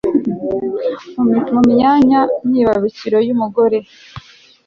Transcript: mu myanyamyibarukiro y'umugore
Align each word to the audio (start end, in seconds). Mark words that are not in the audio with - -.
mu 1.23 1.59
myanyamyibarukiro 1.69 3.17
y'umugore 3.27 3.77